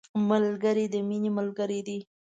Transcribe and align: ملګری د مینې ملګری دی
ملګری 0.29 0.85
د 0.93 0.95
مینې 1.07 1.31
ملګری 1.37 1.79
دی 1.87 1.99